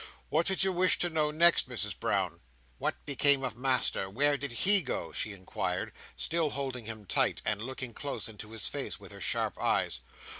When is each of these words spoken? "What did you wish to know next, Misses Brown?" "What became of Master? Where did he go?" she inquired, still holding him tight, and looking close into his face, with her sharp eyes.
"What 0.29 0.47
did 0.47 0.63
you 0.63 0.73
wish 0.73 0.97
to 0.97 1.11
know 1.11 1.29
next, 1.29 1.67
Misses 1.67 1.93
Brown?" 1.93 2.39
"What 2.79 3.05
became 3.05 3.43
of 3.43 3.55
Master? 3.55 4.09
Where 4.09 4.35
did 4.35 4.51
he 4.51 4.81
go?" 4.81 5.11
she 5.11 5.31
inquired, 5.31 5.93
still 6.15 6.49
holding 6.49 6.85
him 6.85 7.05
tight, 7.05 7.39
and 7.45 7.61
looking 7.61 7.93
close 7.93 8.27
into 8.27 8.49
his 8.49 8.67
face, 8.67 8.99
with 8.99 9.11
her 9.11 9.21
sharp 9.21 9.59
eyes. 9.59 10.01